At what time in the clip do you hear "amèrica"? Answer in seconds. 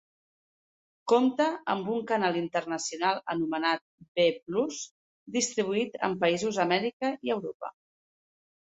6.69-7.15